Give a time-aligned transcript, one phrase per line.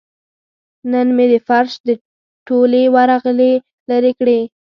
[0.91, 1.73] نن مې د فرش
[2.47, 3.53] ټولې ورغلې
[3.89, 4.39] لرې کړې.